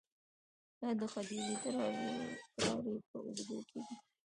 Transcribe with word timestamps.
دا 0.79 0.89
د 0.99 1.01
ختیځې 1.11 1.55
تراړې 1.61 2.09
په 3.09 3.17
اوږدو 3.23 3.57
کې 3.69 3.79
دي 3.85 3.95